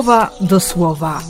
słowa 0.00 0.30
do 0.40 0.60
słowa. 0.60 1.22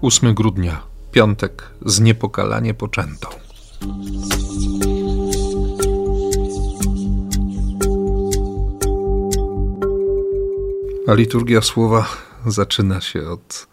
Ósmy 0.00 0.34
grudnia, 0.34 0.82
piątek, 1.12 1.70
z 1.86 2.00
niepokalanie 2.00 2.74
poczętą. 2.74 3.28
A 11.06 11.14
liturgia 11.14 11.62
słowa 11.62 12.06
zaczyna 12.46 13.00
się 13.00 13.28
od, 13.28 13.66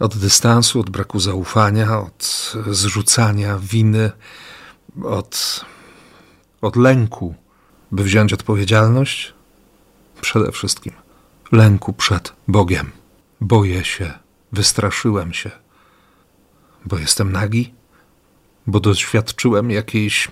od 0.00 0.16
dystansu, 0.16 0.80
od 0.80 0.90
braku 0.90 1.20
zaufania, 1.20 1.98
od 2.00 2.52
zrzucania 2.70 3.58
winy, 3.58 4.10
od, 5.04 5.64
od 6.60 6.76
lęku, 6.76 7.34
by 7.92 8.02
wziąć 8.04 8.32
odpowiedzialność. 8.32 9.34
Przede 10.20 10.52
wszystkim 10.52 10.92
lęku 11.52 11.92
przed 11.92 12.32
Bogiem. 12.48 12.90
Boję 13.40 13.84
się, 13.84 14.12
wystraszyłem 14.52 15.32
się, 15.32 15.50
bo 16.84 16.98
jestem 16.98 17.32
nagi, 17.32 17.74
bo 18.66 18.80
doświadczyłem 18.80 19.70
jakiejś 19.70 20.28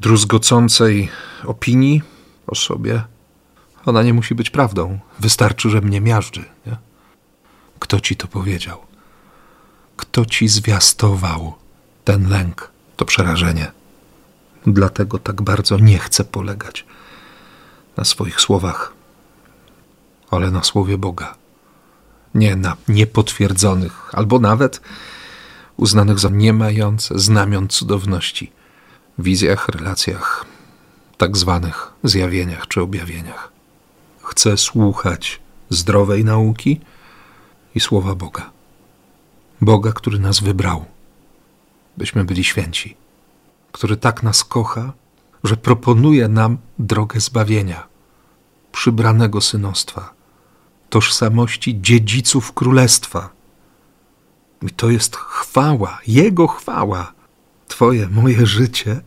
druzgocącej 0.00 1.08
opinii 1.44 2.02
o 2.46 2.54
sobie 2.54 3.04
ona 3.86 4.02
nie 4.02 4.14
musi 4.14 4.34
być 4.34 4.50
prawdą. 4.50 4.98
Wystarczy, 5.20 5.70
że 5.70 5.80
mnie 5.80 6.00
miażdży. 6.00 6.44
Nie? 6.66 6.76
Kto 7.82 8.00
ci 8.00 8.16
to 8.16 8.28
powiedział? 8.28 8.78
Kto 9.96 10.26
ci 10.26 10.48
zwiastował 10.48 11.54
ten 12.04 12.28
lęk, 12.28 12.70
to 12.96 13.04
przerażenie? 13.04 13.72
Dlatego 14.66 15.18
tak 15.18 15.42
bardzo 15.42 15.78
nie 15.78 15.98
chcę 15.98 16.24
polegać 16.24 16.86
na 17.96 18.04
swoich 18.04 18.40
słowach, 18.40 18.92
ale 20.30 20.50
na 20.50 20.62
słowie 20.62 20.98
Boga. 20.98 21.34
Nie 22.34 22.56
na 22.56 22.76
niepotwierdzonych, 22.88 24.14
albo 24.14 24.38
nawet 24.38 24.80
uznanych 25.76 26.18
za 26.18 26.28
nie 26.28 26.52
mające 26.52 27.18
znamion 27.18 27.68
cudowności, 27.68 28.52
wizjach, 29.18 29.68
relacjach, 29.68 30.44
tak 31.16 31.36
zwanych 31.36 31.92
zjawieniach 32.04 32.68
czy 32.68 32.80
objawieniach 32.80 33.52
chce 34.22 34.56
słuchać 34.56 35.40
zdrowej 35.70 36.24
nauki 36.24 36.80
i 37.74 37.80
słowa 37.80 38.14
Boga. 38.14 38.50
Boga, 39.60 39.92
który 39.92 40.18
nas 40.18 40.40
wybrał, 40.40 40.84
byśmy 41.96 42.24
byli 42.24 42.44
święci, 42.44 42.96
który 43.72 43.96
tak 43.96 44.22
nas 44.22 44.44
kocha, 44.44 44.92
że 45.44 45.56
proponuje 45.56 46.28
nam 46.28 46.58
drogę 46.78 47.20
zbawienia, 47.20 47.86
przybranego 48.72 49.40
synostwa, 49.40 50.14
tożsamości 50.90 51.80
dziedziców 51.80 52.52
królestwa. 52.52 53.30
I 54.62 54.70
to 54.70 54.90
jest 54.90 55.16
chwała, 55.16 56.00
Jego 56.06 56.46
chwała. 56.46 57.12
Twoje, 57.68 58.08
moje 58.08 58.46
życie 58.46 59.00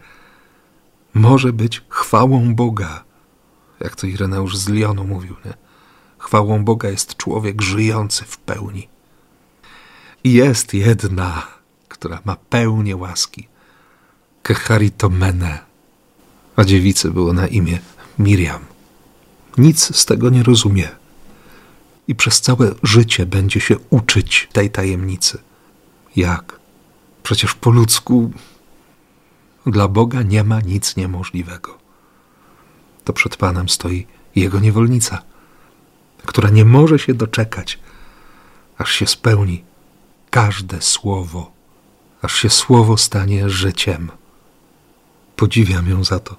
może 1.14 1.54
być 1.54 1.84
chwałą 1.90 2.56
Boga 2.56 3.06
jak 3.80 3.96
to 3.96 4.08
Ireneusz 4.08 4.58
z 4.58 4.70
Lyonu 4.70 5.04
mówił, 5.04 5.36
nie? 5.46 5.54
Chwałą 6.26 6.64
Boga 6.64 6.90
jest 6.90 7.18
człowiek 7.18 7.62
żyjący 7.62 8.24
w 8.26 8.38
pełni. 8.38 8.88
I 10.24 10.34
jest 10.34 10.74
jedna, 10.74 11.48
która 11.88 12.22
ma 12.26 12.36
pełnię 12.36 12.96
łaski. 12.96 13.48
Kecharitomene. 14.44 15.60
A 16.56 16.64
dziewicy 16.64 17.12
było 17.12 17.34
na 17.34 17.48
imię 17.48 17.80
Miriam. 18.20 18.62
Nic 19.58 19.98
z 19.98 20.06
tego 20.06 20.30
nie 20.30 20.44
rozumie. 20.44 20.90
I 22.08 22.16
przez 22.16 22.42
całe 22.42 22.76
życie 22.84 23.26
będzie 23.26 23.60
się 23.60 23.76
uczyć 23.90 24.50
tej 24.54 24.70
tajemnicy. 24.70 25.38
Jak? 26.16 26.60
Przecież 27.24 27.54
po 27.54 27.70
ludzku 27.70 28.32
dla 29.66 29.88
Boga 29.88 30.22
nie 30.22 30.44
ma 30.44 30.60
nic 30.62 30.96
niemożliwego 30.96 31.86
to 33.06 33.14
przed 33.14 33.38
Panem 33.38 33.70
stoi 33.70 34.08
jego 34.36 34.60
niewolnica, 34.60 35.22
która 36.26 36.50
nie 36.50 36.66
może 36.66 37.00
się 37.00 37.14
doczekać, 37.14 37.80
aż 38.78 38.92
się 38.92 39.08
spełni 39.08 39.64
każde 40.30 40.82
słowo, 40.82 41.52
aż 42.22 42.36
się 42.36 42.50
słowo 42.50 42.98
stanie 42.98 43.50
życiem. 43.50 44.12
Podziwiam 45.36 45.90
ją 45.90 46.04
za 46.04 46.20
to 46.20 46.36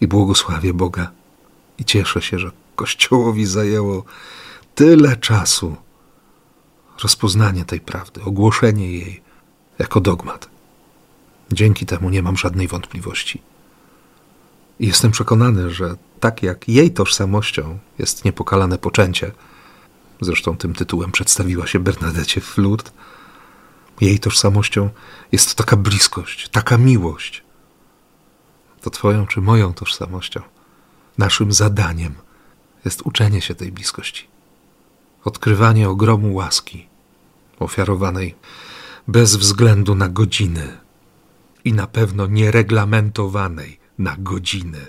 i 0.00 0.06
błogosławię 0.06 0.74
Boga 0.74 1.10
i 1.78 1.84
cieszę 1.84 2.22
się, 2.22 2.38
że 2.38 2.50
Kościołowi 2.76 3.46
zajęło 3.46 4.04
tyle 4.74 5.16
czasu 5.16 5.76
rozpoznanie 7.02 7.64
tej 7.64 7.80
prawdy, 7.80 8.22
ogłoszenie 8.22 8.92
jej 8.92 9.22
jako 9.78 10.00
dogmat. 10.00 10.48
Dzięki 11.52 11.86
temu 11.86 12.10
nie 12.10 12.22
mam 12.22 12.36
żadnej 12.36 12.68
wątpliwości. 12.68 13.42
Jestem 14.80 15.10
przekonany, 15.10 15.70
że 15.70 15.96
tak 16.20 16.42
jak 16.42 16.68
jej 16.68 16.90
tożsamością 16.90 17.78
jest 17.98 18.24
niepokalane 18.24 18.78
poczęcie, 18.78 19.32
zresztą 20.20 20.56
tym 20.56 20.74
tytułem 20.74 21.12
przedstawiła 21.12 21.66
się 21.66 21.78
Bernadette 21.78 22.40
Flood, 22.40 22.92
jej 24.00 24.18
tożsamością 24.18 24.90
jest 25.32 25.54
taka 25.54 25.76
bliskość, 25.76 26.48
taka 26.48 26.78
miłość. 26.78 27.42
To 28.80 28.90
Twoją 28.90 29.26
czy 29.26 29.40
moją 29.40 29.74
tożsamością, 29.74 30.40
naszym 31.18 31.52
zadaniem 31.52 32.14
jest 32.84 33.02
uczenie 33.02 33.40
się 33.40 33.54
tej 33.54 33.72
bliskości, 33.72 34.28
odkrywanie 35.24 35.88
ogromu 35.88 36.34
łaski, 36.34 36.88
ofiarowanej 37.58 38.34
bez 39.08 39.36
względu 39.36 39.94
na 39.94 40.08
godziny 40.08 40.78
i 41.64 41.72
na 41.72 41.86
pewno 41.86 42.26
niereglamentowanej 42.26 43.85
na 43.98 44.16
godziny. 44.18 44.86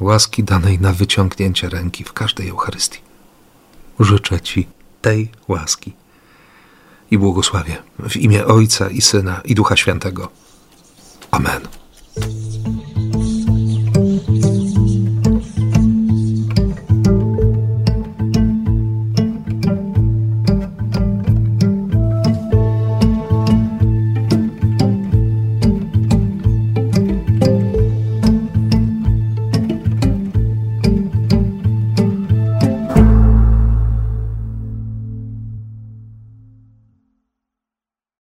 Łaski 0.00 0.44
danej 0.44 0.80
na 0.80 0.92
wyciągnięcie 0.92 1.68
ręki 1.68 2.04
w 2.04 2.12
każdej 2.12 2.48
Eucharystii. 2.48 3.00
Życzę 4.00 4.40
Ci 4.40 4.68
tej 5.02 5.30
łaski 5.48 5.92
i 7.10 7.18
błogosławię 7.18 7.76
w 7.98 8.16
imię 8.16 8.46
Ojca 8.46 8.90
i 8.90 9.00
Syna 9.00 9.40
i 9.44 9.54
Ducha 9.54 9.76
Świętego. 9.76 10.28
Amen. 11.30 11.81